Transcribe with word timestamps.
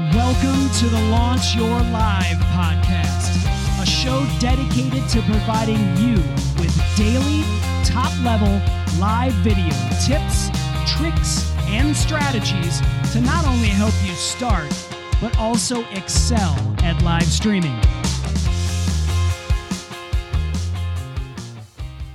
Welcome 0.00 0.70
to 0.78 0.88
the 0.88 1.08
Launch 1.10 1.54
Your 1.54 1.68
Live 1.68 2.38
podcast, 2.54 3.82
a 3.82 3.84
show 3.84 4.26
dedicated 4.40 5.06
to 5.10 5.20
providing 5.20 5.76
you 5.98 6.14
with 6.58 6.74
daily, 6.96 7.42
top 7.84 8.10
level 8.24 8.48
live 8.98 9.34
video 9.44 9.68
tips, 10.02 10.48
tricks, 10.86 11.52
and 11.68 11.94
strategies 11.94 12.80
to 13.12 13.20
not 13.20 13.44
only 13.46 13.68
help 13.68 13.92
you 14.02 14.14
start, 14.14 14.72
but 15.20 15.36
also 15.38 15.84
excel 15.90 16.56
at 16.82 17.00
live 17.02 17.26
streaming. 17.26 17.78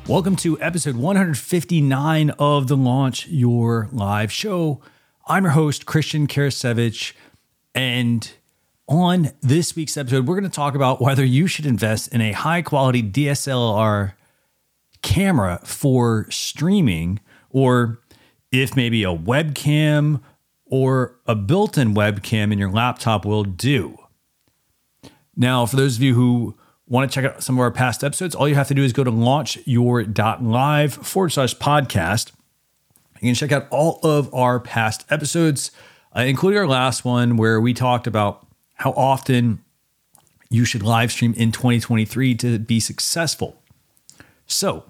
Welcome 0.07 0.35
to 0.37 0.59
episode 0.59 0.95
159 0.95 2.31
of 2.31 2.67
the 2.67 2.75
Launch 2.75 3.27
Your 3.27 3.89
Live 3.91 4.31
show. 4.31 4.81
I'm 5.27 5.43
your 5.43 5.53
host, 5.53 5.85
Christian 5.85 6.27
Karasiewicz. 6.27 7.13
And 7.75 8.31
on 8.87 9.31
this 9.41 9.75
week's 9.75 9.97
episode, 9.97 10.27
we're 10.27 10.39
going 10.39 10.49
to 10.49 10.55
talk 10.55 10.75
about 10.75 11.01
whether 11.01 11.25
you 11.25 11.45
should 11.45 11.65
invest 11.65 12.07
in 12.13 12.21
a 12.21 12.31
high 12.31 12.61
quality 12.61 13.03
DSLR 13.03 14.13
camera 15.01 15.59
for 15.63 16.25
streaming 16.31 17.19
or 17.49 17.99
if 18.51 18.75
maybe 18.75 19.03
a 19.03 19.15
webcam 19.15 20.21
or 20.65 21.19
a 21.27 21.35
built 21.35 21.77
in 21.77 21.93
webcam 21.93 22.53
in 22.53 22.57
your 22.57 22.71
laptop 22.71 23.25
will 23.25 23.43
do. 23.43 23.97
Now, 25.35 25.65
for 25.65 25.75
those 25.75 25.97
of 25.97 26.01
you 26.01 26.15
who 26.15 26.57
want 26.87 27.11
to 27.11 27.13
check 27.13 27.29
out 27.29 27.43
some 27.43 27.55
of 27.55 27.59
our 27.59 27.71
past 27.71 28.03
episodes, 28.03 28.33
all 28.33 28.47
you 28.47 28.55
have 28.55 28.69
to 28.69 28.73
do 28.73 28.83
is 28.83 28.93
go 28.93 29.03
to 29.03 29.11
launchyour.live 29.11 30.93
forward 30.93 31.29
slash 31.29 31.55
podcast. 31.57 32.31
You 33.15 33.27
can 33.27 33.35
check 33.35 33.51
out 33.51 33.67
all 33.69 33.99
of 34.01 34.33
our 34.33 34.59
past 34.61 35.05
episodes 35.09 35.71
uh, 36.15 36.21
including 36.21 36.59
our 36.59 36.67
last 36.67 37.03
one 37.03 37.37
where 37.37 37.59
we 37.59 37.73
talked 37.73 38.07
about 38.07 38.45
how 38.75 38.91
often 38.91 39.63
you 40.49 40.65
should 40.65 40.83
live 40.83 41.11
stream 41.11 41.33
in 41.35 41.51
2023 41.51 42.35
to 42.35 42.59
be 42.59 42.79
successful. 42.79 43.61
So 44.47 44.83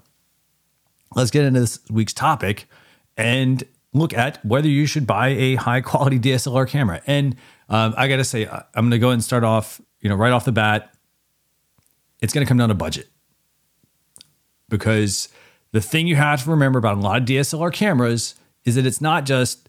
let's 1.14 1.30
get 1.30 1.44
into 1.44 1.60
this 1.60 1.78
week's 1.90 2.12
topic 2.12 2.68
and 3.16 3.64
look 3.92 4.12
at 4.12 4.44
whether 4.44 4.68
you 4.68 4.86
should 4.86 5.06
buy 5.06 5.28
a 5.28 5.54
high 5.56 5.80
quality 5.80 6.18
DSLR 6.18 6.68
camera. 6.68 7.00
And 7.06 7.36
um, 7.68 7.94
I 7.96 8.08
got 8.08 8.16
to 8.16 8.24
say, 8.24 8.46
I'm 8.46 8.84
going 8.84 8.90
to 8.90 8.98
go 8.98 9.08
ahead 9.08 9.14
and 9.14 9.24
start 9.24 9.42
off, 9.42 9.80
you 10.00 10.08
know, 10.08 10.14
right 10.14 10.32
off 10.32 10.44
the 10.44 10.52
bat. 10.52 10.92
It's 12.20 12.32
going 12.32 12.44
to 12.44 12.48
come 12.48 12.58
down 12.58 12.68
to 12.68 12.74
budget 12.74 13.08
because 14.68 15.28
the 15.72 15.80
thing 15.80 16.06
you 16.06 16.16
have 16.16 16.44
to 16.44 16.50
remember 16.50 16.78
about 16.78 16.96
a 16.96 17.00
lot 17.00 17.22
of 17.22 17.28
DSLR 17.28 17.72
cameras 17.72 18.34
is 18.64 18.74
that 18.74 18.86
it's 18.86 19.00
not 19.00 19.26
just 19.26 19.68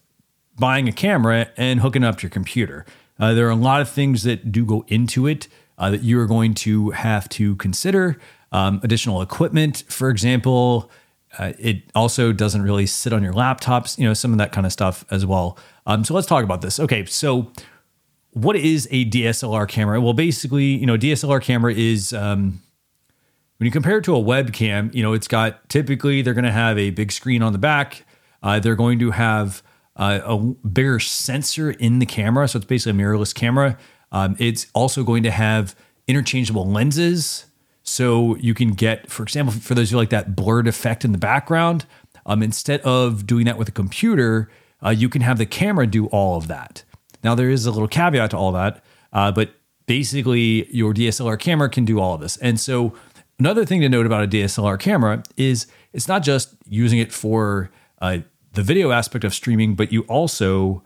buying 0.58 0.88
a 0.88 0.92
camera 0.92 1.50
and 1.56 1.80
hooking 1.80 2.04
up 2.04 2.18
to 2.18 2.22
your 2.22 2.30
computer. 2.30 2.84
Uh, 3.18 3.34
there 3.34 3.46
are 3.46 3.50
a 3.50 3.56
lot 3.56 3.80
of 3.80 3.88
things 3.88 4.22
that 4.22 4.52
do 4.52 4.64
go 4.64 4.84
into 4.88 5.26
it 5.26 5.48
uh, 5.78 5.90
that 5.90 6.02
you 6.02 6.20
are 6.20 6.26
going 6.26 6.54
to 6.54 6.90
have 6.90 7.28
to 7.30 7.56
consider. 7.56 8.18
Um, 8.52 8.80
additional 8.82 9.20
equipment, 9.20 9.84
for 9.88 10.08
example, 10.08 10.90
uh, 11.38 11.52
it 11.58 11.82
also 11.94 12.32
doesn't 12.32 12.62
really 12.62 12.86
sit 12.86 13.12
on 13.12 13.22
your 13.22 13.32
laptops, 13.32 13.98
you 13.98 14.04
know, 14.04 14.14
some 14.14 14.32
of 14.32 14.38
that 14.38 14.52
kind 14.52 14.66
of 14.66 14.72
stuff 14.72 15.04
as 15.10 15.26
well. 15.26 15.58
Um, 15.86 16.04
so 16.04 16.14
let's 16.14 16.26
talk 16.26 16.44
about 16.44 16.62
this. 16.62 16.80
Okay, 16.80 17.04
so 17.04 17.52
what 18.32 18.56
is 18.56 18.88
a 18.90 19.04
DSLR 19.04 19.68
camera? 19.68 20.00
Well, 20.00 20.14
basically, 20.14 20.64
you 20.64 20.86
know, 20.86 20.96
DSLR 20.96 21.42
camera 21.42 21.74
is 21.74 22.12
um, 22.12 22.62
when 23.58 23.66
you 23.66 23.70
compare 23.70 23.98
it 23.98 24.04
to 24.04 24.16
a 24.16 24.20
webcam, 24.20 24.94
you 24.94 25.02
know, 25.02 25.12
it's 25.12 25.28
got 25.28 25.68
typically 25.68 26.22
they're 26.22 26.34
going 26.34 26.44
to 26.44 26.52
have 26.52 26.78
a 26.78 26.90
big 26.90 27.12
screen 27.12 27.42
on 27.42 27.52
the 27.52 27.58
back. 27.58 28.04
Uh, 28.42 28.58
they're 28.58 28.76
going 28.76 28.98
to 29.00 29.10
have 29.10 29.62
uh, 29.98 30.20
a 30.24 30.38
bigger 30.38 31.00
sensor 31.00 31.72
in 31.72 31.98
the 31.98 32.06
camera. 32.06 32.48
So 32.48 32.58
it's 32.58 32.66
basically 32.66 33.00
a 33.00 33.04
mirrorless 33.04 33.34
camera. 33.34 33.76
Um, 34.12 34.36
it's 34.38 34.68
also 34.74 35.04
going 35.04 35.22
to 35.24 35.30
have 35.30 35.74
interchangeable 36.06 36.66
lenses. 36.66 37.46
So 37.82 38.36
you 38.36 38.54
can 38.54 38.72
get, 38.72 39.10
for 39.10 39.22
example, 39.22 39.54
for 39.54 39.74
those 39.74 39.90
who 39.90 39.96
like 39.96 40.10
that 40.10 40.36
blurred 40.36 40.68
effect 40.68 41.04
in 41.04 41.12
the 41.12 41.18
background, 41.18 41.84
um, 42.26 42.42
instead 42.42 42.80
of 42.82 43.26
doing 43.26 43.46
that 43.46 43.58
with 43.58 43.68
a 43.68 43.72
computer, 43.72 44.50
uh, 44.84 44.90
you 44.90 45.08
can 45.08 45.22
have 45.22 45.38
the 45.38 45.46
camera 45.46 45.86
do 45.86 46.06
all 46.06 46.36
of 46.36 46.46
that. 46.48 46.84
Now, 47.24 47.34
there 47.34 47.50
is 47.50 47.66
a 47.66 47.70
little 47.70 47.88
caveat 47.88 48.30
to 48.30 48.36
all 48.36 48.52
that, 48.52 48.84
uh, 49.12 49.32
but 49.32 49.50
basically, 49.86 50.68
your 50.70 50.94
DSLR 50.94 51.38
camera 51.38 51.68
can 51.68 51.84
do 51.84 51.98
all 51.98 52.14
of 52.14 52.20
this. 52.20 52.36
And 52.36 52.60
so, 52.60 52.92
another 53.38 53.64
thing 53.64 53.80
to 53.80 53.88
note 53.88 54.06
about 54.06 54.22
a 54.22 54.28
DSLR 54.28 54.78
camera 54.78 55.22
is 55.36 55.66
it's 55.92 56.06
not 56.06 56.22
just 56.22 56.54
using 56.66 56.98
it 56.98 57.12
for 57.12 57.70
uh, 58.00 58.18
the 58.52 58.62
video 58.62 58.90
aspect 58.90 59.24
of 59.24 59.34
streaming, 59.34 59.74
but 59.74 59.92
you 59.92 60.02
also 60.02 60.82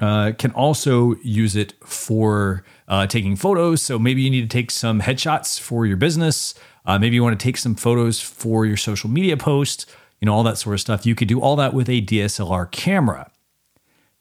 uh, 0.00 0.32
can 0.38 0.52
also 0.52 1.16
use 1.22 1.56
it 1.56 1.74
for 1.84 2.64
uh, 2.86 3.06
taking 3.06 3.36
photos. 3.36 3.82
So 3.82 3.98
maybe 3.98 4.22
you 4.22 4.30
need 4.30 4.42
to 4.42 4.56
take 4.56 4.70
some 4.70 5.00
headshots 5.00 5.58
for 5.58 5.86
your 5.86 5.96
business. 5.96 6.54
Uh, 6.86 6.98
maybe 6.98 7.16
you 7.16 7.22
want 7.22 7.38
to 7.38 7.42
take 7.42 7.56
some 7.56 7.74
photos 7.74 8.20
for 8.20 8.64
your 8.64 8.76
social 8.76 9.10
media 9.10 9.36
post, 9.36 9.90
you 10.20 10.26
know, 10.26 10.34
all 10.34 10.42
that 10.44 10.58
sort 10.58 10.74
of 10.74 10.80
stuff. 10.80 11.04
You 11.04 11.14
could 11.14 11.28
do 11.28 11.40
all 11.40 11.56
that 11.56 11.74
with 11.74 11.88
a 11.88 12.00
DSLR 12.00 12.70
camera. 12.70 13.30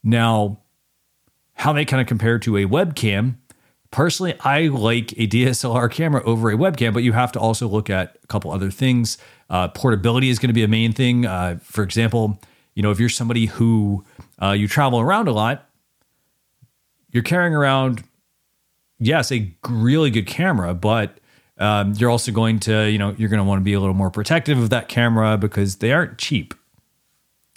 Now, 0.03 0.59
how 1.53 1.73
they 1.73 1.85
kind 1.85 2.01
of 2.01 2.07
compare 2.07 2.39
to 2.39 2.57
a 2.57 2.65
webcam. 2.65 3.35
Personally, 3.89 4.35
I 4.41 4.67
like 4.67 5.13
a 5.13 5.27
DSLR 5.27 5.91
camera 5.91 6.23
over 6.23 6.51
a 6.51 6.57
webcam, 6.57 6.93
but 6.93 7.03
you 7.03 7.13
have 7.13 7.31
to 7.33 7.39
also 7.39 7.67
look 7.67 7.89
at 7.89 8.17
a 8.23 8.27
couple 8.27 8.51
other 8.51 8.69
things. 8.69 9.17
Uh, 9.49 9.67
portability 9.69 10.29
is 10.29 10.39
going 10.39 10.49
to 10.49 10.53
be 10.53 10.63
a 10.63 10.67
main 10.67 10.91
thing. 10.91 11.25
Uh, 11.25 11.57
for 11.63 11.83
example, 11.83 12.39
you 12.77 12.83
know, 12.83 12.91
if 12.91 12.99
you're 12.99 13.09
somebody 13.09 13.47
who 13.47 14.05
uh, 14.39 14.51
you 14.51 14.67
travel 14.67 14.99
around 14.99 15.27
a 15.27 15.31
lot, 15.31 15.67
you're 17.09 17.23
carrying 17.23 17.55
around, 17.55 18.03
yes, 18.99 19.31
a 19.31 19.51
really 19.67 20.11
good 20.11 20.27
camera, 20.27 20.75
but 20.75 21.17
um, 21.57 21.93
you're 21.97 22.11
also 22.11 22.31
going 22.31 22.59
to, 22.59 22.87
you 22.87 22.99
know, 22.99 23.15
you're 23.17 23.29
going 23.29 23.39
to 23.39 23.43
want 23.43 23.59
to 23.61 23.63
be 23.63 23.73
a 23.73 23.79
little 23.79 23.95
more 23.95 24.11
protective 24.11 24.59
of 24.59 24.69
that 24.69 24.89
camera 24.89 25.39
because 25.39 25.77
they 25.77 25.91
aren't 25.91 26.19
cheap. 26.19 26.53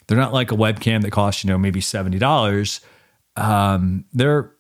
They're 0.07 0.17
not 0.17 0.33
like 0.33 0.53
a 0.53 0.57
webcam 0.57 1.03
that 1.03 1.11
costs, 1.11 1.45
you 1.45 1.51
know, 1.51 1.59
maybe 1.59 1.81
$70. 1.81 2.81
Um, 3.37 4.07
they're 4.15 4.55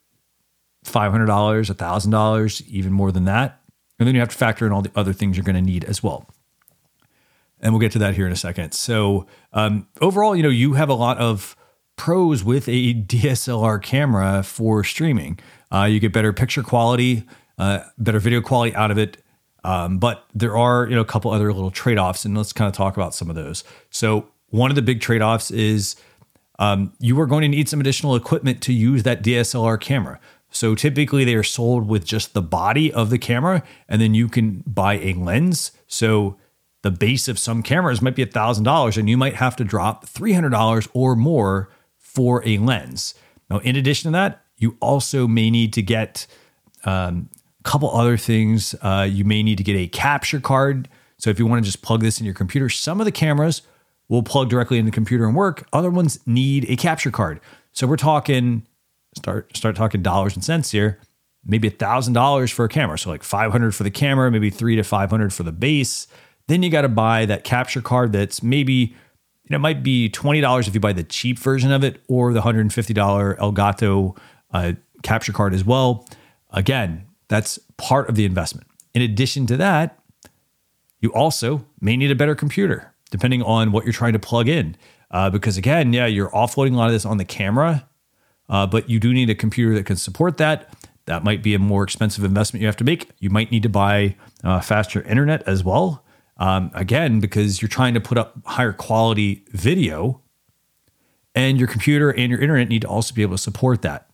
$500, 0.84 1.70
a 1.70 1.75
$1,000, 1.75 2.66
even 2.69 2.93
more 2.93 3.10
than 3.10 3.25
that. 3.25 3.62
And 3.99 4.06
then 4.06 4.15
you 4.15 4.20
have 4.20 4.28
to 4.28 4.37
factor 4.37 4.66
in 4.66 4.72
all 4.72 4.82
the 4.82 4.93
other 4.94 5.15
things 5.15 5.38
you're 5.38 5.44
going 5.44 5.56
to 5.56 5.62
need 5.62 5.84
as 5.84 6.03
well 6.03 6.28
and 7.60 7.72
we'll 7.72 7.81
get 7.81 7.93
to 7.93 7.98
that 8.00 8.15
here 8.15 8.26
in 8.26 8.32
a 8.32 8.37
second. 8.37 8.72
So 8.72 9.26
um, 9.53 9.87
overall, 10.00 10.34
you 10.34 10.43
know, 10.43 10.48
you 10.48 10.75
have 10.75 10.88
a 10.88 10.94
lot 10.94 11.19
of 11.19 11.56
pros 11.97 12.43
with 12.43 12.69
a 12.69 12.94
DSLR 12.94 13.82
camera 13.82 14.43
for 14.43 14.82
streaming. 14.82 15.38
Uh, 15.72 15.84
you 15.84 16.00
get 16.00 16.12
better 16.12 16.32
picture 16.32 16.62
quality, 16.62 17.25
uh, 17.59 17.81
better 17.99 18.19
video 18.19 18.41
quality 18.41 18.75
out 18.75 18.91
of 18.91 18.99
it. 18.99 19.19
Um, 19.62 19.99
but 19.99 20.25
there 20.34 20.56
are 20.56 20.88
you 20.88 20.94
know 20.94 21.03
a 21.03 21.06
couple 21.06 21.31
other 21.31 21.53
little 21.53 21.70
trade 21.70 21.99
offs, 21.99 22.25
and 22.25 22.37
let's 22.37 22.53
kind 22.53 22.69
of 22.69 22.75
talk 22.75 22.97
about 22.97 23.15
some 23.15 23.28
of 23.28 23.37
those. 23.37 23.62
So 23.91 24.28
one 24.49 24.70
of 24.70 24.75
the 24.75 24.82
big 24.82 25.00
trade 25.00 25.22
offs 25.22 25.50
is 25.50 25.97
um, 26.59 26.93
you 26.99 27.19
are 27.20 27.26
going 27.26 27.43
to 27.43 27.49
need 27.49 27.69
some 27.69 27.81
additional 27.81 28.16
equipment 28.16 28.62
to 28.62 28.72
use 28.72 29.03
that 29.03 29.22
DSLR 29.22 29.81
camera. 29.81 30.19
So 30.50 30.75
typically 30.75 31.25
they 31.25 31.34
are 31.34 31.43
sold 31.43 31.87
with 31.87 32.04
just 32.04 32.34
the 32.34 32.43
body 32.43 32.93
of 32.93 33.10
the 33.10 33.19
camera, 33.19 33.62
and 33.88 34.00
then 34.00 34.15
you 34.15 34.28
can 34.28 34.62
buy 34.66 34.94
a 34.94 35.15
lens. 35.15 35.72
So 35.87 36.37
the 36.82 36.91
base 36.91 37.28
of 37.28 37.38
some 37.38 37.62
cameras 37.62 38.00
might 38.00 38.14
be 38.14 38.24
$1,000 38.24 38.96
and 38.96 39.10
you 39.10 39.16
might 39.16 39.34
have 39.34 39.56
to 39.56 39.64
drop 39.64 40.06
$300 40.06 40.88
or 40.94 41.14
more 41.14 41.68
for 41.98 42.46
a 42.46 42.58
lens. 42.58 43.14
Now, 43.50 43.58
in 43.58 43.76
addition 43.76 44.12
to 44.12 44.16
that, 44.16 44.42
you 44.56 44.76
also 44.80 45.26
may 45.26 45.50
need 45.50 45.72
to 45.74 45.82
get 45.82 46.26
um, 46.84 47.28
a 47.58 47.69
couple 47.69 47.90
other 47.90 48.16
things. 48.16 48.74
Uh, 48.80 49.06
you 49.10 49.24
may 49.24 49.42
need 49.42 49.58
to 49.58 49.64
get 49.64 49.76
a 49.76 49.88
capture 49.88 50.40
card. 50.40 50.88
So, 51.19 51.30
if 51.30 51.38
you 51.38 51.46
want 51.46 51.62
to 51.62 51.66
just 51.66 51.82
plug 51.82 52.00
this 52.00 52.19
in 52.20 52.24
your 52.24 52.34
computer, 52.34 52.69
some 52.69 53.00
of 53.00 53.04
the 53.04 53.12
cameras 53.12 53.62
will 54.08 54.22
plug 54.22 54.48
directly 54.48 54.78
into 54.78 54.90
the 54.90 54.94
computer 54.94 55.24
and 55.24 55.34
work. 55.34 55.66
Other 55.72 55.90
ones 55.90 56.19
need 56.26 56.69
a 56.70 56.76
capture 56.76 57.10
card. 57.10 57.40
So, 57.72 57.86
we're 57.86 57.96
talking 57.96 58.66
start 59.16 59.56
start 59.56 59.76
talking 59.76 60.02
dollars 60.02 60.34
and 60.34 60.44
cents 60.44 60.70
here. 60.70 61.00
Maybe 61.44 61.69
a 61.69 61.72
thousand 61.72 62.12
dollars 62.12 62.50
for 62.50 62.64
a 62.64 62.69
camera. 62.69 62.99
So, 62.99 63.10
like 63.10 63.22
five 63.22 63.50
hundred 63.52 63.75
for 63.75 63.82
the 63.82 63.90
camera, 63.90 64.31
maybe 64.31 64.50
three 64.50 64.76
to 64.76 64.82
five 64.82 65.10
hundred 65.10 65.32
for 65.32 65.43
the 65.43 65.52
base. 65.52 66.06
Then 66.50 66.64
you 66.64 66.69
got 66.69 66.82
to 66.82 66.88
buy 66.88 67.26
that 67.26 67.44
capture 67.44 67.81
card 67.81 68.12
that's 68.12 68.43
maybe, 68.43 68.97
it 69.49 69.58
might 69.58 69.85
be 69.85 70.11
$20 70.11 70.67
if 70.67 70.75
you 70.75 70.81
buy 70.81 70.93
the 70.93 71.05
cheap 71.05 71.38
version 71.38 71.70
of 71.70 71.85
it 71.85 72.02
or 72.08 72.32
the 72.32 72.41
$150 72.41 73.38
Elgato 73.38 74.19
uh, 74.52 74.73
capture 75.05 75.32
card 75.32 75.55
as 75.55 75.64
well. 75.64 76.08
Again, 76.50 77.06
that's 77.29 77.61
part 77.76 78.08
of 78.08 78.17
the 78.17 78.25
investment. 78.25 78.67
In 78.94 79.02
addition 79.02 79.47
to 79.47 79.56
that, 79.58 80.02
you 80.99 81.11
also 81.11 81.64
may 81.81 81.97
need 81.97 82.11
a 82.11 82.17
better 82.17 82.35
computer 82.35 82.93
depending 83.12 83.43
on 83.43 83.70
what 83.70 83.85
you're 83.85 83.93
trying 83.93 84.14
to 84.14 84.19
plug 84.19 84.49
in. 84.49 84.76
Uh, 85.12 85.31
because 85.31 85.56
again, 85.56 85.93
yeah, 85.93 86.06
you're 86.06 86.31
offloading 86.31 86.75
a 86.75 86.76
lot 86.76 86.87
of 86.87 86.93
this 86.93 87.05
on 87.05 87.17
the 87.17 87.25
camera, 87.25 87.87
uh, 88.49 88.67
but 88.67 88.91
you 88.91 88.99
do 88.99 89.12
need 89.12 89.31
a 89.31 89.37
computer 89.37 89.73
that 89.75 89.87
can 89.87 89.96
support 89.96 90.37
that. 90.38 90.75
That 91.06 91.23
might 91.23 91.44
be 91.44 91.55
a 91.55 91.61
more 91.61 91.85
expensive 91.85 92.25
investment 92.25 92.61
you 92.61 92.67
have 92.67 92.76
to 92.79 92.85
make. 92.85 93.08
You 93.20 93.31
might 93.31 93.53
need 93.53 93.62
to 93.62 93.69
buy 93.69 94.17
uh, 94.43 94.61
faster 94.61 95.03
internet 95.03 95.44
as 95.46 95.62
well. 95.62 96.05
Um, 96.40 96.70
again, 96.75 97.20
because 97.20 97.60
you're 97.60 97.69
trying 97.69 97.94
to 97.94 98.00
put 98.00 98.16
up 98.19 98.34
higher 98.46 98.72
quality 98.72 99.44
video, 99.50 100.22
and 101.34 101.58
your 101.58 101.69
computer 101.69 102.10
and 102.10 102.31
your 102.31 102.40
internet 102.40 102.69
need 102.69 102.82
to 102.82 102.88
also 102.88 103.14
be 103.14 103.22
able 103.22 103.37
to 103.37 103.42
support 103.42 103.82
that. 103.82 104.10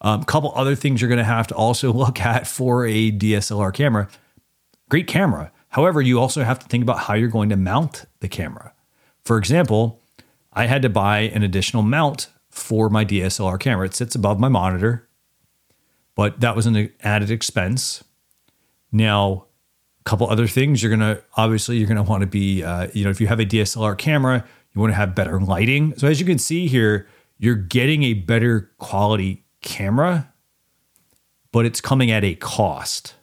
A 0.00 0.08
um, 0.08 0.24
couple 0.24 0.52
other 0.54 0.74
things 0.74 1.00
you're 1.00 1.08
going 1.08 1.18
to 1.18 1.24
have 1.24 1.46
to 1.48 1.54
also 1.54 1.92
look 2.02 2.20
at 2.20 2.46
for 2.46 2.86
a 2.86 3.12
DSLR 3.12 3.72
camera. 3.72 4.08
Great 4.88 5.06
camera. 5.06 5.52
However, 5.68 6.00
you 6.00 6.18
also 6.18 6.44
have 6.44 6.58
to 6.60 6.66
think 6.66 6.82
about 6.82 7.00
how 7.00 7.14
you're 7.14 7.28
going 7.28 7.50
to 7.50 7.56
mount 7.56 8.06
the 8.20 8.28
camera. 8.28 8.72
For 9.22 9.36
example, 9.36 10.00
I 10.52 10.66
had 10.66 10.80
to 10.82 10.88
buy 10.88 11.20
an 11.20 11.42
additional 11.42 11.82
mount 11.82 12.28
for 12.48 12.88
my 12.88 13.04
DSLR 13.04 13.60
camera. 13.60 13.86
It 13.86 13.94
sits 13.94 14.14
above 14.14 14.40
my 14.40 14.48
monitor, 14.48 15.06
but 16.14 16.40
that 16.40 16.56
was 16.56 16.64
an 16.66 16.90
added 17.02 17.30
expense. 17.30 18.02
Now, 18.90 19.47
couple 20.08 20.28
other 20.30 20.46
things 20.46 20.82
you're 20.82 20.90
gonna 20.90 21.20
obviously 21.36 21.76
you're 21.76 21.86
gonna 21.86 22.02
want 22.02 22.22
to 22.22 22.26
be 22.26 22.62
uh, 22.62 22.88
you 22.94 23.04
know 23.04 23.10
if 23.10 23.20
you 23.20 23.26
have 23.26 23.40
a 23.40 23.44
DSLR 23.44 23.96
camera, 23.96 24.44
you 24.72 24.80
want 24.80 24.90
to 24.90 24.96
have 24.96 25.14
better 25.14 25.40
lighting. 25.40 25.96
So 25.96 26.08
as 26.08 26.18
you 26.18 26.26
can 26.26 26.38
see 26.38 26.66
here, 26.66 27.06
you're 27.38 27.54
getting 27.54 28.02
a 28.04 28.14
better 28.14 28.70
quality 28.78 29.44
camera, 29.60 30.32
but 31.52 31.66
it's 31.66 31.80
coming 31.80 32.10
at 32.10 32.24
a 32.24 32.34
cost. 32.36 33.14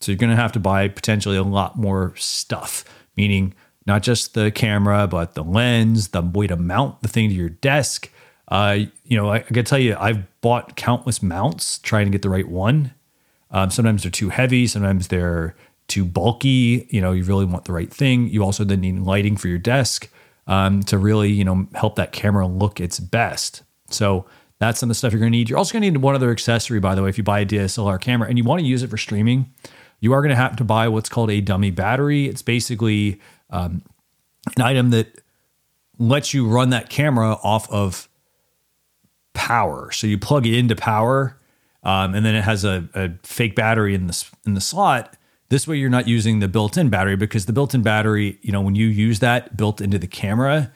So 0.00 0.12
you're 0.12 0.18
to 0.18 0.36
have 0.36 0.52
to 0.52 0.60
buy 0.60 0.88
potentially 0.88 1.36
a 1.36 1.42
lot 1.42 1.76
more 1.76 2.14
stuff, 2.16 2.84
meaning 3.16 3.54
not 3.86 4.02
just 4.02 4.32
the 4.32 4.50
camera, 4.50 5.06
but 5.06 5.34
the 5.34 5.44
lens, 5.44 6.08
the 6.08 6.22
way 6.22 6.46
to 6.46 6.56
mount 6.56 7.02
the 7.02 7.08
thing 7.08 7.28
to 7.28 7.34
your 7.34 7.50
desk. 7.50 8.10
Uh, 8.48 8.78
you 9.04 9.16
know, 9.16 9.28
I, 9.28 9.36
I 9.36 9.40
can 9.40 9.64
tell 9.64 9.78
you, 9.78 9.96
I've 10.00 10.22
bought 10.40 10.74
countless 10.76 11.22
mounts 11.22 11.78
trying 11.78 12.06
to 12.06 12.10
get 12.10 12.22
the 12.22 12.30
right 12.30 12.48
one. 12.48 12.94
Um, 13.50 13.70
sometimes 13.70 14.02
they're 14.02 14.10
too 14.10 14.30
heavy, 14.30 14.66
sometimes 14.66 15.08
they're 15.08 15.54
too 15.90 16.04
bulky. 16.04 16.86
You 16.90 17.00
know, 17.00 17.12
you 17.12 17.24
really 17.24 17.44
want 17.44 17.66
the 17.66 17.72
right 17.72 17.92
thing. 17.92 18.28
You 18.28 18.42
also 18.42 18.64
then 18.64 18.80
need 18.80 18.98
lighting 19.00 19.36
for 19.36 19.48
your 19.48 19.58
desk 19.58 20.08
um, 20.46 20.82
to 20.84 20.96
really, 20.96 21.30
you 21.30 21.44
know, 21.44 21.66
help 21.74 21.96
that 21.96 22.12
camera 22.12 22.46
look 22.46 22.80
its 22.80 22.98
best. 22.98 23.62
So 23.90 24.24
that's 24.58 24.80
some 24.80 24.88
of 24.88 24.90
the 24.90 24.94
stuff 24.94 25.12
you're 25.12 25.20
going 25.20 25.32
to 25.32 25.38
need. 25.38 25.50
You're 25.50 25.58
also 25.58 25.72
going 25.72 25.82
to 25.82 25.90
need 25.90 25.98
one 25.98 26.14
other 26.14 26.30
accessory, 26.30 26.80
by 26.80 26.94
the 26.94 27.02
way, 27.02 27.10
if 27.10 27.18
you 27.18 27.24
buy 27.24 27.40
a 27.40 27.46
DSLR 27.46 28.00
camera 28.00 28.28
and 28.28 28.38
you 28.38 28.44
want 28.44 28.60
to 28.60 28.66
use 28.66 28.82
it 28.82 28.88
for 28.88 28.96
streaming 28.96 29.52
you 30.00 30.14
are 30.14 30.22
going 30.22 30.30
to 30.30 30.36
have 30.36 30.56
to 30.56 30.64
buy 30.64 30.88
what's 30.88 31.08
called 31.08 31.30
a 31.30 31.40
dummy 31.40 31.70
battery. 31.70 32.26
It's 32.26 32.42
basically 32.42 33.20
um, 33.50 33.82
an 34.56 34.62
item 34.62 34.90
that 34.90 35.20
lets 35.98 36.32
you 36.34 36.48
run 36.48 36.70
that 36.70 36.88
camera 36.88 37.36
off 37.42 37.70
of 37.70 38.08
power. 39.34 39.92
So 39.92 40.06
you 40.06 40.18
plug 40.18 40.46
it 40.46 40.54
into 40.54 40.74
power, 40.74 41.38
um, 41.82 42.14
and 42.14 42.24
then 42.24 42.34
it 42.34 42.42
has 42.42 42.64
a, 42.64 42.88
a, 42.94 43.10
fake 43.22 43.54
battery 43.54 43.94
in 43.94 44.06
the 44.06 44.26
in 44.46 44.54
the 44.54 44.60
slot. 44.60 45.16
This 45.50 45.68
way, 45.68 45.76
you're 45.76 45.90
not 45.90 46.08
using 46.08 46.38
the 46.38 46.48
built-in 46.48 46.88
battery 46.88 47.16
because 47.16 47.46
the 47.46 47.52
built-in 47.52 47.82
battery, 47.82 48.38
you 48.40 48.52
know, 48.52 48.60
when 48.60 48.74
you 48.74 48.86
use 48.86 49.18
that 49.18 49.56
built 49.56 49.80
into 49.80 49.98
the 49.98 50.06
camera, 50.06 50.72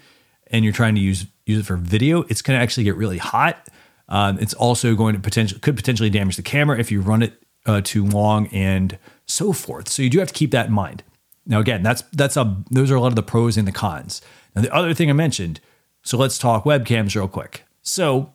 and 0.49 0.65
you're 0.65 0.73
trying 0.73 0.95
to 0.95 1.01
use 1.01 1.27
use 1.47 1.59
it 1.59 1.67
for 1.67 1.77
video, 1.77 2.23
it's 2.23 2.43
going 2.43 2.59
to 2.59 2.63
actually 2.63 2.85
get 2.85 2.97
really 2.97 3.19
hot. 3.19 3.69
Um, 4.09 4.39
it's 4.39 4.55
also 4.55 4.95
going 4.95 5.15
to 5.15 5.21
potentially 5.21 5.61
could 5.61 5.77
potentially 5.77 6.11
damage 6.11 6.37
the 6.37 6.43
camera 6.43 6.79
if 6.79 6.93
you 6.93 7.01
run 7.01 7.23
it 7.23 7.43
uh, 7.67 7.81
too 7.83 8.05
long 8.05 8.47
and 8.49 8.99
so 9.27 9.53
forth. 9.53 9.89
So 9.89 10.03
you 10.03 10.11
do 10.11 10.19
have 10.19 10.29
to 10.29 10.35
keep 10.35 10.51
that 10.53 10.67
in 10.67 10.73
mind. 10.73 11.03
Now, 11.47 11.61
again, 11.61 11.83
that's 11.83 12.03
that's 12.13 12.37
a 12.37 12.63
those 12.71 12.91
are 12.91 12.97
a 12.97 13.01
lot 13.01 13.09
of 13.09 13.17
the 13.17 13.23
pros 13.23 13.57
and 13.57 13.67
the 13.67 13.73
cons. 13.73 14.23
Now, 14.55 14.63
the 14.63 14.75
other 14.75 14.95
thing 14.95 15.11
I 15.11 15.15
mentioned. 15.15 15.61
So 16.03 16.19
let's 16.19 16.37
talk 16.37 16.65
webcams 16.65 17.17
real 17.17 17.29
quick. 17.29 17.65
So 17.81 18.35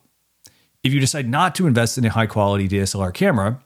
if 0.82 0.92
you 0.92 0.98
decide 0.98 1.28
not 1.28 1.54
to 1.54 1.68
invest 1.68 1.98
in 1.98 2.04
a 2.04 2.10
high 2.10 2.26
quality 2.26 2.68
DSLR 2.68 3.14
camera, 3.14 3.62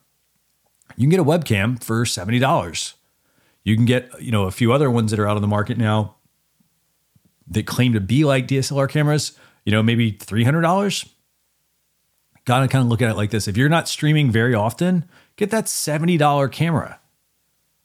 you 0.96 1.02
can 1.02 1.10
get 1.10 1.20
a 1.20 1.24
webcam 1.24 1.82
for 1.82 2.04
seventy 2.04 2.38
dollars. 2.38 2.94
You 3.62 3.76
can 3.76 3.84
get 3.84 4.10
you 4.20 4.32
know 4.32 4.44
a 4.44 4.50
few 4.50 4.72
other 4.72 4.90
ones 4.90 5.10
that 5.10 5.20
are 5.20 5.28
out 5.28 5.36
on 5.36 5.42
the 5.42 5.48
market 5.48 5.78
now 5.78 6.16
that 7.48 7.66
claim 7.66 7.92
to 7.92 8.00
be 8.00 8.24
like 8.24 8.46
DSLR 8.46 8.88
cameras. 8.88 9.38
You 9.64 9.72
know, 9.72 9.82
maybe 9.82 10.10
three 10.10 10.44
hundred 10.44 10.62
dollars. 10.62 11.08
Got 12.44 12.60
to 12.60 12.68
kind 12.68 12.82
of 12.82 12.88
look 12.88 13.00
at 13.00 13.10
it 13.10 13.16
like 13.16 13.30
this: 13.30 13.48
if 13.48 13.56
you're 13.56 13.68
not 13.68 13.88
streaming 13.88 14.30
very 14.30 14.54
often, 14.54 15.06
get 15.36 15.50
that 15.50 15.68
seventy 15.68 16.16
dollar 16.16 16.48
camera 16.48 17.00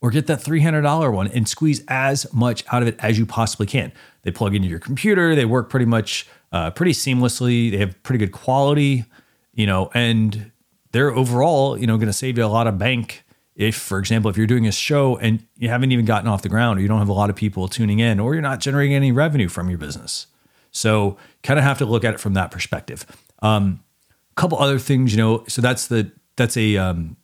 or 0.01 0.11
get 0.11 0.27
that 0.27 0.39
$300 0.39 1.13
one 1.13 1.27
and 1.27 1.47
squeeze 1.47 1.83
as 1.87 2.31
much 2.33 2.63
out 2.71 2.81
of 2.81 2.87
it 2.87 2.95
as 2.99 3.17
you 3.19 3.25
possibly 3.25 3.65
can. 3.65 3.91
They 4.23 4.31
plug 4.31 4.55
into 4.55 4.67
your 4.67 4.79
computer, 4.79 5.35
they 5.35 5.45
work 5.45 5.69
pretty 5.69 5.85
much 5.85 6.27
uh, 6.51 6.71
pretty 6.71 6.93
seamlessly, 6.93 7.71
they 7.71 7.77
have 7.77 8.01
pretty 8.03 8.19
good 8.19 8.31
quality, 8.31 9.05
you 9.53 9.65
know, 9.65 9.89
and 9.93 10.51
they're 10.91 11.11
overall, 11.11 11.77
you 11.77 11.87
know, 11.87 11.97
going 11.97 12.07
to 12.07 12.13
save 12.13 12.37
you 12.37 12.45
a 12.45 12.47
lot 12.47 12.67
of 12.67 12.77
bank 12.77 13.23
if 13.55 13.75
for 13.75 13.99
example 13.99 14.31
if 14.31 14.37
you're 14.37 14.47
doing 14.47 14.65
a 14.65 14.71
show 14.71 15.17
and 15.17 15.45
you 15.57 15.67
haven't 15.67 15.91
even 15.91 16.05
gotten 16.05 16.29
off 16.29 16.41
the 16.41 16.49
ground 16.49 16.79
or 16.79 16.81
you 16.81 16.87
don't 16.87 16.99
have 16.99 17.09
a 17.09 17.13
lot 17.13 17.29
of 17.29 17.35
people 17.35 17.67
tuning 17.67 17.99
in 17.99 18.17
or 18.17 18.33
you're 18.33 18.41
not 18.41 18.61
generating 18.61 18.95
any 18.95 19.11
revenue 19.11 19.49
from 19.49 19.69
your 19.69 19.77
business. 19.77 20.27
So 20.71 21.17
kind 21.43 21.59
of 21.59 21.65
have 21.65 21.77
to 21.79 21.85
look 21.85 22.05
at 22.05 22.13
it 22.13 22.19
from 22.21 22.35
that 22.35 22.51
perspective. 22.51 23.05
Um, 23.41 23.83
a 24.31 24.35
couple 24.35 24.57
other 24.57 24.79
things 24.79 25.13
you 25.13 25.17
know 25.17 25.43
so 25.47 25.61
that's 25.61 25.87
the 25.87 26.11
that's 26.37 26.55
a 26.55 26.77
um, 26.77 27.17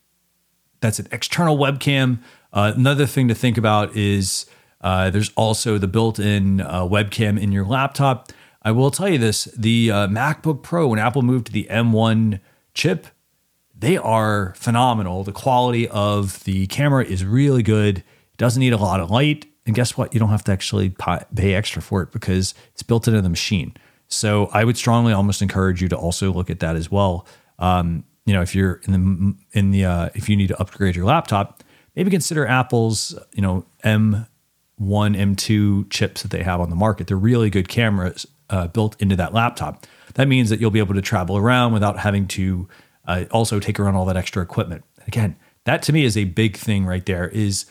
that's 0.82 1.00
an 1.00 1.08
external 1.12 1.58
webcam. 1.58 2.20
Uh, 2.54 2.74
another 2.76 3.06
thing 3.06 3.28
to 3.28 3.36
think 3.36 3.58
about 3.58 3.96
is 3.96 4.46
uh, 4.82 5.10
there's 5.10 5.32
also 5.36 5.78
the 5.78 5.88
built-in 5.88 6.62
uh, 6.62 6.84
webcam 6.84 7.42
in 7.42 7.52
your 7.52 7.66
laptop. 7.66 8.32
I 8.62 8.72
will 8.72 8.92
tell 8.92 9.10
you 9.10 9.18
this: 9.18 9.46
the 9.58 9.90
uh, 9.90 10.08
MacBook 10.08 10.62
Pro, 10.62 10.88
when 10.88 11.00
Apple 11.00 11.22
moved 11.22 11.48
to 11.48 11.52
the 11.52 11.68
M1 11.72 12.40
chip, 12.74 13.08
they 13.78 13.98
are 13.98 14.54
phenomenal. 14.56 15.24
The 15.24 15.32
quality 15.32 15.88
of 15.90 16.44
the 16.46 16.68
camera 16.68 17.04
is 17.04 17.26
really 17.26 17.64
good. 17.64 18.00
It 18.00 18.38
doesn't 18.38 18.60
need 18.60 18.74
a 18.74 18.78
lot 18.78 19.00
of 19.00 19.12
light, 19.12 19.46
and 19.66 19.76
guess 19.76 19.98
what? 19.98 20.14
You 20.14 20.20
don't 20.20 20.30
have 20.30 20.44
to 20.46 20.52
actually 20.52 20.90
pay 20.90 21.54
extra 21.54 21.82
for 21.82 22.02
it 22.02 22.12
because 22.12 22.54
it's 22.72 22.84
built 22.84 23.08
into 23.08 23.22
the 23.22 23.30
machine. 23.30 23.76
So 24.08 24.48
I 24.54 24.64
would 24.64 24.78
strongly 24.78 25.14
almost 25.14 25.42
encourage 25.42 25.82
you 25.82 25.90
to 25.90 25.98
also 25.98 26.32
look 26.32 26.50
at 26.50 26.60
that 26.60 26.76
as 26.76 26.92
well. 26.92 27.28
Um, 27.60 28.04
you 28.26 28.34
know, 28.34 28.42
if 28.42 28.56
you're 28.56 28.82
in 28.88 28.92
the 28.92 29.60
in 29.60 29.72
the 29.72 29.86
uh, 29.86 30.10
if 30.16 30.30
you 30.30 30.36
need 30.36 30.48
to 30.48 30.60
upgrade 30.60 30.96
your 30.96 31.06
laptop, 31.06 31.64
maybe 31.96 32.12
consider 32.12 32.46
Apple's, 32.48 33.18
you 33.34 33.42
know, 33.42 33.66
M1, 33.84 34.26
M2 34.80 35.90
chips 35.90 36.22
that 36.22 36.32
they 36.32 36.44
have 36.44 36.60
on 36.60 36.70
the 36.70 36.76
market. 36.76 37.08
They're 37.08 37.18
really 37.18 37.50
good 37.50 37.68
cameras 37.68 38.26
uh, 38.50 38.68
built 38.68 39.00
into 39.02 39.16
that 39.16 39.34
laptop. 39.34 39.86
That 40.16 40.28
means 40.28 40.50
that 40.50 40.60
you'll 40.60 40.72
be 40.72 40.80
able 40.80 40.96
to 40.96 41.02
travel 41.02 41.38
around 41.38 41.74
without 41.74 42.00
having 42.00 42.28
to 42.30 42.68
uh, 43.08 43.26
also 43.32 43.60
take 43.60 43.80
around 43.80 43.96
all 43.96 44.06
that 44.06 44.18
extra 44.18 44.42
equipment. 44.42 44.84
Again, 45.08 45.36
that 45.66 45.82
to 45.84 45.94
me 45.94 46.04
is 46.04 46.18
a 46.18 46.26
big 46.26 46.58
thing 46.58 46.86
right 46.86 47.06
there. 47.06 47.30
Is 47.30 47.66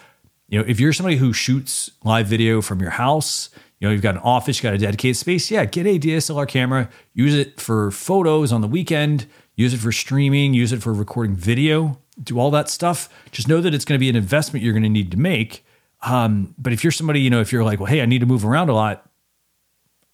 you 0.49 0.59
know, 0.59 0.65
if 0.67 0.79
you're 0.79 0.93
somebody 0.93 1.17
who 1.17 1.33
shoots 1.33 1.91
live 2.05 2.27
video 2.27 2.61
from 2.61 2.81
your 2.81 2.91
house, 2.91 3.51
you 3.79 3.89
know, 3.89 3.93
you've 3.93 4.03
got 4.03 4.15
an 4.15 4.21
office, 4.23 4.59
you 4.59 4.63
got 4.63 4.75
a 4.75 4.79
dedicated 4.79 5.17
space. 5.17 5.51
Yeah, 5.51 5.65
get 5.65 5.87
a 5.87 5.99
DSLR 5.99 6.49
camera, 6.49 6.89
use 7.13 7.35
it 7.35 7.61
for 7.61 7.91
photos 7.91 8.53
on 8.53 8.61
the 8.61 8.69
weekend, 8.69 9.27
use 9.57 9.75
it 9.75 9.79
for 9.79 9.93
streaming, 9.93 10.55
use 10.55 10.73
it 10.73 10.83
for 10.83 10.93
recording 10.93 11.35
video 11.35 11.99
do 12.23 12.39
all 12.39 12.51
that 12.53 12.69
stuff, 12.69 13.09
just 13.33 13.49
know 13.49 13.61
that 13.61 13.75
it's 13.75 13.85
going 13.85 13.99
to 13.99 14.01
be 14.01 14.09
an 14.09 14.17
investment 14.17 14.65
you're 14.65 14.73
going 14.73 14.85
to 14.85 14.89
need 14.89 15.11
to 15.11 15.17
make. 15.17 15.65
Um, 16.03 16.55
but 16.59 16.73
if 16.73 16.85
you're 16.85 16.93
somebody, 16.93 17.21
you 17.21 17.31
know, 17.31 17.41
if 17.41 17.53
you're 17.53 17.65
like, 17.65 17.81
well, 17.81 17.87
hey, 17.87 18.03
I 18.03 18.07
need 18.07 18.21
to 18.21 18.27
move 18.27 18.45
around 18.45 18.69
a 18.69 18.75
lot, 18.75 19.04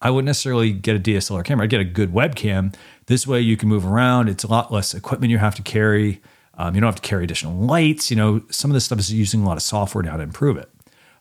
I 0.01 0.11
wouldn't 0.11 0.27
necessarily 0.27 0.73
get 0.73 0.97
a 0.97 0.99
DSLR 0.99 1.45
camera. 1.45 1.65
I'd 1.65 1.71
get 1.71 1.81
a 1.81 1.85
good 1.85 2.13
webcam. 2.13 2.75
This 3.07 3.27
way 3.27 3.41
you 3.41 3.57
can 3.57 3.69
move 3.69 3.85
around. 3.85 4.29
It's 4.29 4.45
a 4.45 4.49
lot 4.49 4.73
less 4.73 4.95
equipment 4.95 5.31
you 5.31 5.39
have 5.39 5.55
to 5.57 5.63
carry. 5.63 6.23
Um, 6.55 6.75
you 6.75 6.81
don't 6.81 6.89
have 6.89 7.01
to 7.01 7.07
carry 7.07 7.25
additional 7.25 7.55
lights. 7.55 8.11
You 8.11 8.17
know, 8.17 8.43
some 8.51 8.71
of 8.71 8.75
this 8.75 8.85
stuff 8.85 8.99
is 8.99 9.13
using 9.13 9.43
a 9.43 9.47
lot 9.47 9.57
of 9.57 9.63
software 9.63 10.03
now 10.03 10.17
to 10.17 10.23
improve 10.23 10.57
it. 10.57 10.71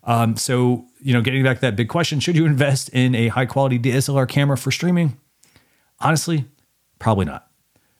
Um, 0.03 0.37
so, 0.37 0.85
you 0.99 1.13
know, 1.13 1.21
getting 1.21 1.43
back 1.43 1.57
to 1.57 1.61
that 1.61 1.75
big 1.75 1.89
question, 1.89 2.19
should 2.19 2.35
you 2.35 2.45
invest 2.45 2.89
in 2.89 3.15
a 3.15 3.27
high 3.27 3.45
quality 3.45 3.77
DSLR 3.77 4.27
camera 4.27 4.57
for 4.57 4.71
streaming? 4.71 5.17
Honestly, 5.99 6.45
probably 6.99 7.25
not. 7.25 7.47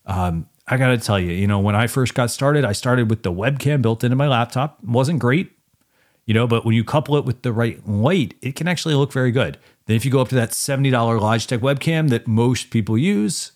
Um, 0.06 0.48
I 0.68 0.78
got 0.78 0.90
to 0.90 0.98
tell 0.98 1.20
you, 1.20 1.32
you 1.32 1.48
know, 1.48 1.60
when 1.60 1.76
I 1.76 1.88
first 1.88 2.14
got 2.14 2.32
started, 2.32 2.64
I 2.64 2.72
started 2.72 3.10
with 3.10 3.24
the 3.24 3.32
webcam 3.32 3.82
built 3.82 4.04
into 4.04 4.16
my 4.16 4.28
laptop. 4.28 4.80
It 4.82 4.90
wasn't 4.90 5.20
great, 5.20 5.52
you 6.30 6.36
know, 6.36 6.46
but 6.46 6.64
when 6.64 6.76
you 6.76 6.84
couple 6.84 7.18
it 7.18 7.26
with 7.26 7.42
the 7.42 7.52
right 7.52 7.86
light, 7.90 8.36
it 8.44 8.56
can 8.56 8.68
actually 8.68 8.94
look 8.94 9.12
very 9.12 9.32
good. 9.32 9.58
Then 9.88 9.96
if 9.96 10.06
you 10.06 10.12
go 10.12 10.22
up 10.22 10.30
to 10.30 10.36
that 10.36 10.52
$70 10.52 10.92
Logitech 10.92 11.58
webcam 11.58 12.10
that 12.10 12.28
most 12.28 12.70
people 12.70 13.00
use, 13.00 13.54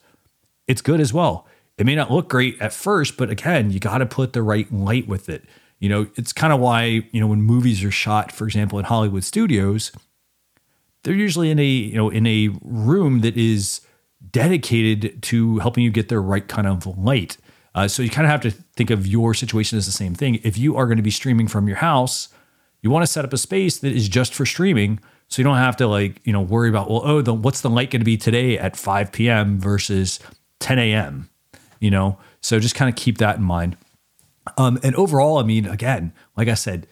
it's 0.67 0.81
good 0.81 0.99
as 0.99 1.13
well. 1.13 1.45
It 1.77 1.85
may 1.85 1.93
not 1.93 2.09
look 2.09 2.29
great 2.29 2.59
at 2.59 2.73
first, 2.73 3.15
but 3.15 3.29
again, 3.29 3.69
you 3.69 3.79
got 3.79 3.99
to 3.99 4.07
put 4.07 4.33
the 4.33 4.41
right 4.41 4.73
light 4.73 5.07
with 5.07 5.29
it. 5.29 5.45
You 5.77 5.87
know, 5.87 6.07
it's 6.15 6.33
kind 6.33 6.51
of 6.51 6.59
why, 6.59 7.07
you 7.11 7.21
know, 7.21 7.27
when 7.27 7.43
movies 7.43 7.83
are 7.83 7.91
shot, 7.91 8.31
for 8.31 8.45
example, 8.45 8.79
in 8.79 8.85
Hollywood 8.85 9.23
studios, 9.23 9.91
they're 11.03 11.13
usually 11.13 11.51
in 11.51 11.59
a, 11.59 11.65
you 11.65 11.95
know, 11.95 12.09
in 12.09 12.25
a 12.25 12.49
room 12.63 13.21
that 13.21 13.37
is 13.37 13.81
dedicated 14.31 15.21
to 15.21 15.59
helping 15.59 15.83
you 15.83 15.91
get 15.91 16.09
the 16.09 16.19
right 16.19 16.47
kind 16.47 16.65
of 16.65 16.87
light. 16.97 17.37
Uh, 17.75 17.87
so 17.87 18.01
you 18.01 18.09
kind 18.09 18.25
of 18.25 18.31
have 18.31 18.41
to 18.41 18.49
think 18.49 18.89
of 18.89 19.05
your 19.05 19.35
situation 19.35 19.77
as 19.77 19.85
the 19.85 19.91
same 19.91 20.15
thing. 20.15 20.39
If 20.43 20.57
you 20.57 20.75
are 20.75 20.87
going 20.87 20.97
to 20.97 21.03
be 21.03 21.11
streaming 21.11 21.47
from 21.47 21.67
your 21.67 21.77
house, 21.77 22.29
you 22.83 22.91
want 22.91 23.03
to 23.03 23.11
set 23.11 23.25
up 23.25 23.33
a 23.33 23.37
space 23.37 23.79
that 23.79 23.91
is 23.91 24.07
just 24.07 24.35
for 24.35 24.45
streaming, 24.45 24.99
so 25.29 25.41
you 25.41 25.43
don't 25.43 25.57
have 25.57 25.77
to 25.77 25.87
like 25.87 26.21
you 26.25 26.33
know 26.33 26.41
worry 26.41 26.69
about 26.69 26.89
well 26.89 27.01
oh 27.03 27.21
the, 27.21 27.33
what's 27.33 27.61
the 27.61 27.69
light 27.69 27.89
going 27.89 28.01
to 28.01 28.05
be 28.05 28.17
today 28.17 28.59
at 28.59 28.75
5 28.75 29.11
p.m. 29.11 29.57
versus 29.57 30.19
10 30.59 30.77
a.m. 30.77 31.29
You 31.79 31.89
know, 31.89 32.19
so 32.41 32.59
just 32.59 32.75
kind 32.75 32.89
of 32.89 32.95
keep 32.95 33.17
that 33.17 33.37
in 33.37 33.43
mind. 33.43 33.77
Um, 34.57 34.79
and 34.83 34.93
overall, 34.95 35.37
I 35.37 35.43
mean, 35.43 35.65
again, 35.65 36.11
like 36.35 36.49
I 36.49 36.53
said, 36.53 36.85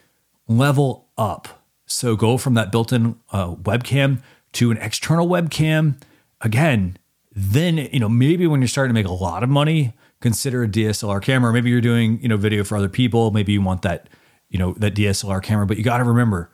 level 0.47 1.09
up. 1.17 1.61
So 1.85 2.15
go 2.15 2.37
from 2.37 2.53
that 2.53 2.71
built-in 2.71 3.17
uh, 3.33 3.55
webcam 3.55 4.21
to 4.53 4.71
an 4.71 4.77
external 4.77 5.27
webcam. 5.27 6.01
Again, 6.39 6.97
then 7.33 7.77
you 7.77 7.99
know 7.99 8.09
maybe 8.09 8.47
when 8.47 8.61
you're 8.61 8.69
starting 8.69 8.95
to 8.95 8.99
make 8.99 9.07
a 9.07 9.13
lot 9.13 9.43
of 9.43 9.49
money, 9.49 9.93
consider 10.21 10.63
a 10.63 10.67
DSLR 10.69 11.21
camera. 11.21 11.51
Maybe 11.51 11.69
you're 11.69 11.81
doing 11.81 12.17
you 12.21 12.29
know 12.29 12.37
video 12.37 12.63
for 12.63 12.77
other 12.77 12.89
people. 12.89 13.31
Maybe 13.31 13.51
you 13.51 13.61
want 13.61 13.81
that 13.81 14.07
you 14.51 14.59
know 14.59 14.73
that 14.73 14.93
DSLR 14.93 15.41
camera, 15.41 15.65
but 15.65 15.77
you 15.77 15.83
got 15.83 15.97
to 15.97 16.03
remember 16.03 16.51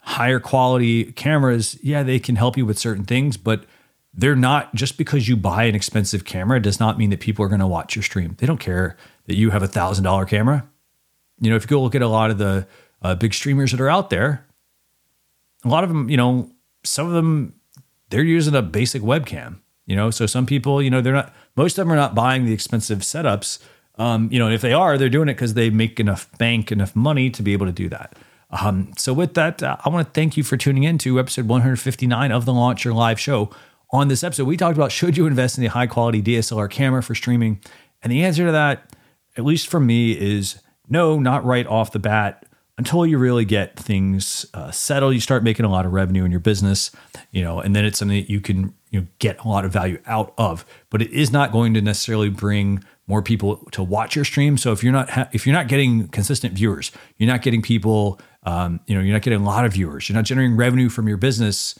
higher 0.00 0.40
quality 0.40 1.12
cameras. 1.12 1.78
Yeah, 1.82 2.02
they 2.02 2.18
can 2.18 2.34
help 2.36 2.56
you 2.56 2.66
with 2.66 2.78
certain 2.78 3.04
things, 3.04 3.36
but 3.36 3.64
they're 4.12 4.34
not 4.34 4.74
just 4.74 4.98
because 4.98 5.28
you 5.28 5.36
buy 5.36 5.64
an 5.64 5.74
expensive 5.74 6.24
camera 6.24 6.60
does 6.60 6.80
not 6.80 6.98
mean 6.98 7.10
that 7.10 7.20
people 7.20 7.44
are 7.44 7.48
going 7.48 7.60
to 7.60 7.66
watch 7.66 7.94
your 7.94 8.02
stream. 8.02 8.36
They 8.38 8.46
don't 8.46 8.58
care 8.58 8.96
that 9.26 9.36
you 9.36 9.50
have 9.50 9.62
a 9.62 9.68
thousand 9.68 10.04
dollar 10.04 10.24
camera. 10.24 10.68
You 11.40 11.50
know, 11.50 11.56
if 11.56 11.64
you 11.64 11.68
go 11.68 11.82
look 11.82 11.94
at 11.94 12.02
a 12.02 12.08
lot 12.08 12.30
of 12.30 12.38
the 12.38 12.66
uh, 13.02 13.14
big 13.14 13.34
streamers 13.34 13.70
that 13.72 13.80
are 13.80 13.90
out 13.90 14.10
there, 14.10 14.46
a 15.64 15.68
lot 15.68 15.84
of 15.84 15.90
them, 15.90 16.08
you 16.08 16.16
know, 16.16 16.50
some 16.84 17.06
of 17.06 17.12
them 17.12 17.54
they're 18.10 18.22
using 18.22 18.54
a 18.54 18.62
basic 18.62 19.02
webcam. 19.02 19.58
You 19.86 19.96
know, 19.96 20.10
so 20.10 20.24
some 20.26 20.46
people, 20.46 20.80
you 20.80 20.90
know, 20.90 21.00
they're 21.00 21.12
not. 21.12 21.34
Most 21.56 21.78
of 21.78 21.84
them 21.84 21.92
are 21.92 21.96
not 21.96 22.14
buying 22.14 22.46
the 22.46 22.52
expensive 22.52 23.00
setups. 23.00 23.58
Um, 23.96 24.28
you 24.32 24.38
know, 24.38 24.50
if 24.50 24.60
they 24.60 24.72
are, 24.72 24.98
they're 24.98 25.08
doing 25.08 25.28
it 25.28 25.34
because 25.34 25.54
they 25.54 25.70
make 25.70 26.00
enough 26.00 26.28
bank, 26.38 26.72
enough 26.72 26.96
money 26.96 27.30
to 27.30 27.42
be 27.42 27.52
able 27.52 27.66
to 27.66 27.72
do 27.72 27.88
that. 27.90 28.16
Um, 28.50 28.92
so 28.96 29.12
with 29.12 29.34
that, 29.34 29.62
uh, 29.62 29.76
I 29.84 29.88
want 29.88 30.06
to 30.06 30.12
thank 30.12 30.36
you 30.36 30.42
for 30.42 30.56
tuning 30.56 30.84
in 30.84 30.98
to 30.98 31.18
episode 31.18 31.46
159 31.46 32.32
of 32.32 32.44
the 32.44 32.52
Launch 32.52 32.84
Your 32.84 32.94
Live 32.94 33.18
show. 33.18 33.50
On 33.90 34.08
this 34.08 34.24
episode, 34.24 34.46
we 34.46 34.56
talked 34.56 34.76
about 34.76 34.90
should 34.90 35.16
you 35.16 35.26
invest 35.26 35.58
in 35.58 35.64
a 35.64 35.70
high 35.70 35.86
quality 35.86 36.22
DSLR 36.22 36.70
camera 36.70 37.02
for 37.02 37.14
streaming, 37.14 37.60
and 38.02 38.12
the 38.12 38.24
answer 38.24 38.46
to 38.46 38.52
that, 38.52 38.92
at 39.36 39.44
least 39.44 39.68
for 39.68 39.80
me, 39.80 40.12
is 40.12 40.60
no, 40.88 41.18
not 41.18 41.44
right 41.44 41.66
off 41.66 41.92
the 41.92 41.98
bat 41.98 42.46
until 42.76 43.06
you 43.06 43.18
really 43.18 43.44
get 43.44 43.78
things 43.78 44.46
uh, 44.54 44.70
settled, 44.70 45.14
you 45.14 45.20
start 45.20 45.44
making 45.44 45.64
a 45.64 45.70
lot 45.70 45.86
of 45.86 45.92
revenue 45.92 46.24
in 46.24 46.30
your 46.30 46.40
business, 46.40 46.90
you 47.30 47.42
know, 47.42 47.60
and 47.60 47.74
then 47.74 47.84
it's 47.84 47.98
something 47.98 48.18
that 48.18 48.30
you 48.30 48.40
can 48.40 48.74
you 48.90 49.00
know 49.00 49.06
get 49.18 49.38
a 49.44 49.48
lot 49.48 49.64
of 49.64 49.72
value 49.72 50.00
out 50.06 50.34
of. 50.38 50.64
But 50.90 51.02
it 51.02 51.10
is 51.10 51.30
not 51.30 51.52
going 51.52 51.74
to 51.74 51.80
necessarily 51.80 52.30
bring 52.30 52.84
more 53.06 53.22
people 53.22 53.56
to 53.72 53.82
watch 53.82 54.16
your 54.16 54.24
stream. 54.24 54.56
So 54.56 54.72
if 54.72 54.82
you're 54.82 54.92
not 54.92 55.10
ha- 55.10 55.28
if 55.32 55.46
you're 55.46 55.54
not 55.54 55.68
getting 55.68 56.08
consistent 56.08 56.54
viewers, 56.54 56.90
you're 57.18 57.30
not 57.30 57.42
getting 57.42 57.62
people, 57.62 58.20
um, 58.44 58.80
you 58.86 58.94
know, 58.94 59.00
you're 59.00 59.12
not 59.12 59.22
getting 59.22 59.40
a 59.40 59.44
lot 59.44 59.64
of 59.64 59.72
viewers, 59.72 60.08
you're 60.08 60.16
not 60.16 60.24
generating 60.24 60.56
revenue 60.56 60.88
from 60.88 61.08
your 61.08 61.16
business. 61.16 61.78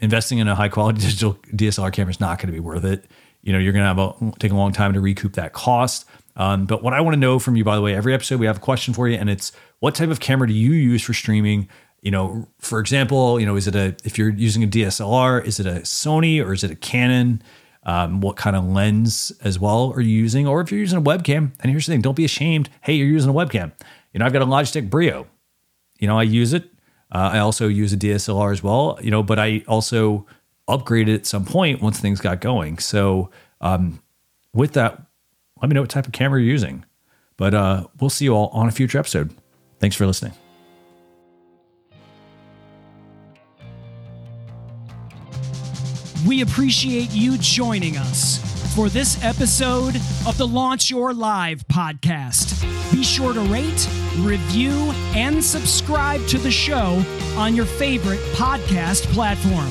Investing 0.00 0.38
in 0.38 0.48
a 0.48 0.54
high 0.54 0.68
quality 0.68 1.00
digital 1.02 1.34
DSLR 1.52 1.92
camera 1.92 2.10
is 2.10 2.20
not 2.20 2.38
going 2.38 2.48
to 2.48 2.52
be 2.52 2.60
worth 2.60 2.84
it. 2.84 3.04
You 3.42 3.52
know, 3.52 3.58
you're 3.58 3.72
going 3.72 3.82
to 3.82 3.86
have 3.86 3.98
a 3.98 4.38
take 4.38 4.52
a 4.52 4.56
long 4.56 4.72
time 4.72 4.94
to 4.94 5.00
recoup 5.00 5.34
that 5.34 5.52
cost. 5.52 6.06
Um, 6.36 6.66
but 6.66 6.82
what 6.82 6.94
I 6.94 7.00
want 7.00 7.14
to 7.14 7.20
know 7.20 7.38
from 7.38 7.56
you, 7.56 7.62
by 7.62 7.76
the 7.76 7.82
way, 7.82 7.94
every 7.94 8.12
episode 8.12 8.40
we 8.40 8.46
have 8.46 8.56
a 8.56 8.60
question 8.60 8.92
for 8.92 9.06
you, 9.06 9.16
and 9.16 9.30
it's 9.30 9.52
what 9.78 9.94
type 9.94 10.10
of 10.10 10.18
camera 10.18 10.48
do 10.48 10.54
you 10.54 10.72
use 10.72 11.02
for 11.02 11.12
streaming? 11.12 11.68
You 12.02 12.10
know, 12.10 12.48
for 12.58 12.80
example, 12.80 13.38
you 13.38 13.46
know, 13.46 13.54
is 13.56 13.68
it 13.68 13.76
a 13.76 13.94
if 14.04 14.18
you're 14.18 14.30
using 14.30 14.64
a 14.64 14.66
DSLR, 14.66 15.44
is 15.44 15.60
it 15.60 15.66
a 15.66 15.80
Sony 15.80 16.44
or 16.44 16.52
is 16.52 16.64
it 16.64 16.70
a 16.70 16.74
Canon? 16.74 17.42
Um, 17.86 18.20
what 18.20 18.36
kind 18.36 18.56
of 18.56 18.64
lens 18.64 19.32
as 19.42 19.58
well 19.58 19.92
are 19.92 20.00
you 20.00 20.14
using? 20.14 20.46
Or 20.46 20.60
if 20.60 20.70
you're 20.70 20.80
using 20.80 20.98
a 20.98 21.02
webcam, 21.02 21.52
and 21.60 21.70
here's 21.70 21.86
the 21.86 21.92
thing: 21.92 22.00
don't 22.00 22.16
be 22.16 22.24
ashamed. 22.24 22.70
Hey, 22.80 22.94
you're 22.94 23.06
using 23.06 23.30
a 23.30 23.34
webcam. 23.34 23.72
You 24.12 24.20
know, 24.20 24.26
I've 24.26 24.32
got 24.32 24.42
a 24.42 24.46
Logitech 24.46 24.88
Brio. 24.88 25.26
You 25.98 26.08
know, 26.08 26.18
I 26.18 26.22
use 26.22 26.52
it. 26.52 26.64
Uh, 27.12 27.30
I 27.34 27.38
also 27.38 27.68
use 27.68 27.92
a 27.92 27.96
DSLR 27.96 28.52
as 28.52 28.62
well. 28.62 28.98
You 29.02 29.10
know, 29.10 29.22
but 29.22 29.38
I 29.38 29.64
also 29.68 30.26
upgraded 30.68 31.14
at 31.14 31.26
some 31.26 31.44
point 31.44 31.82
once 31.82 32.00
things 32.00 32.20
got 32.20 32.40
going. 32.40 32.78
So 32.78 33.30
um, 33.60 34.00
with 34.52 34.72
that, 34.72 35.02
let 35.60 35.68
me 35.68 35.74
know 35.74 35.82
what 35.82 35.90
type 35.90 36.06
of 36.06 36.12
camera 36.12 36.40
you're 36.40 36.50
using. 36.50 36.84
But 37.36 37.54
uh, 37.54 37.86
we'll 38.00 38.10
see 38.10 38.26
you 38.26 38.34
all 38.34 38.48
on 38.48 38.68
a 38.68 38.72
future 38.72 38.98
episode. 38.98 39.34
Thanks 39.80 39.96
for 39.96 40.06
listening. 40.06 40.32
We 46.26 46.40
appreciate 46.40 47.10
you 47.12 47.36
joining 47.36 47.98
us 47.98 48.38
for 48.74 48.88
this 48.88 49.22
episode 49.22 49.96
of 50.26 50.38
the 50.38 50.46
Launch 50.46 50.90
Your 50.90 51.12
Live 51.12 51.68
podcast. 51.68 52.62
Be 52.90 53.02
sure 53.02 53.34
to 53.34 53.40
rate, 53.42 53.86
review, 54.20 54.72
and 55.14 55.44
subscribe 55.44 56.26
to 56.28 56.38
the 56.38 56.50
show 56.50 57.04
on 57.36 57.54
your 57.54 57.66
favorite 57.66 58.20
podcast 58.32 59.02
platform. 59.12 59.68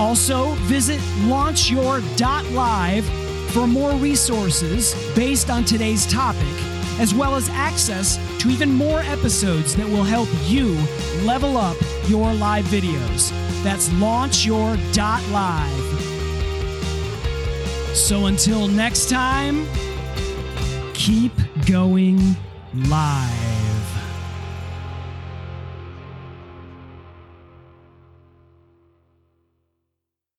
Also, 0.00 0.54
visit 0.64 0.98
launchyour.live 1.28 3.04
for 3.52 3.68
more 3.68 3.92
resources 3.92 4.92
based 5.14 5.50
on 5.50 5.64
today's 5.64 6.04
topic, 6.06 6.42
as 6.98 7.14
well 7.14 7.34
as 7.34 7.48
access 7.50 8.18
to 8.40 8.48
even 8.48 8.72
more 8.72 9.00
episodes 9.00 9.74
that 9.76 9.86
will 9.86 10.04
help 10.04 10.28
you 10.44 10.76
level 11.24 11.56
up 11.56 11.76
your 12.06 12.32
live 12.34 12.64
videos. 12.66 13.30
That's 13.62 13.88
launchyour.live. 13.90 14.76
So 17.96 18.26
until 18.26 18.68
next 18.68 19.08
time, 19.08 19.66
keep 20.94 21.32
going 21.66 22.36
live. 22.74 23.55